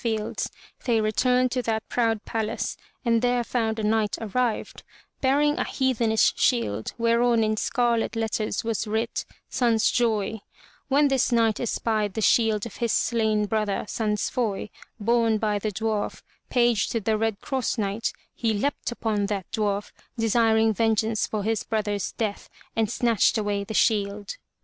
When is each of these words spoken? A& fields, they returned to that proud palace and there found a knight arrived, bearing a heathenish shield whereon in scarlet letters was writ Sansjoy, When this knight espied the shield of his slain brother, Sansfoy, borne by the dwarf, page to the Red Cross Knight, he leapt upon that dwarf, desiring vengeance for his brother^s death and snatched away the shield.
A& 0.01 0.03
fields, 0.03 0.49
they 0.85 0.99
returned 0.99 1.51
to 1.51 1.61
that 1.61 1.87
proud 1.87 2.25
palace 2.25 2.75
and 3.05 3.21
there 3.21 3.43
found 3.43 3.77
a 3.77 3.83
knight 3.83 4.17
arrived, 4.19 4.81
bearing 5.21 5.59
a 5.59 5.63
heathenish 5.63 6.33
shield 6.37 6.91
whereon 6.97 7.43
in 7.43 7.55
scarlet 7.55 8.15
letters 8.15 8.63
was 8.63 8.87
writ 8.87 9.25
Sansjoy, 9.51 10.39
When 10.87 11.07
this 11.07 11.31
knight 11.31 11.59
espied 11.59 12.15
the 12.15 12.21
shield 12.21 12.65
of 12.65 12.77
his 12.77 12.91
slain 12.91 13.45
brother, 13.45 13.85
Sansfoy, 13.87 14.71
borne 14.99 15.37
by 15.37 15.59
the 15.59 15.71
dwarf, 15.71 16.23
page 16.49 16.89
to 16.89 16.99
the 16.99 17.15
Red 17.15 17.39
Cross 17.39 17.77
Knight, 17.77 18.11
he 18.33 18.55
leapt 18.55 18.91
upon 18.91 19.27
that 19.27 19.51
dwarf, 19.51 19.91
desiring 20.17 20.73
vengeance 20.73 21.27
for 21.27 21.43
his 21.43 21.63
brother^s 21.63 22.17
death 22.17 22.49
and 22.75 22.89
snatched 22.89 23.37
away 23.37 23.63
the 23.63 23.75
shield. 23.75 24.37